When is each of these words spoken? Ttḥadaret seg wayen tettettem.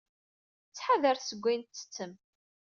Ttḥadaret 0.69 1.27
seg 1.29 1.39
wayen 1.43 1.61
tettettem. 1.63 2.13